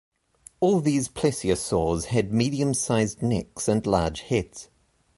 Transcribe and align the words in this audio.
All 0.61 0.79
these 0.79 1.07
plesiosaurs 1.09 2.05
had 2.05 2.33
medium-sized 2.33 3.21
necks 3.21 3.67
and 3.67 3.85
large 3.85 4.21
heads. 4.21 4.67